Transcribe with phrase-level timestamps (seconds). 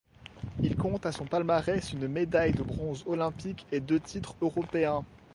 [0.63, 5.05] Il compte à son palmarès une médaille de bronze olympique et deux titres européens.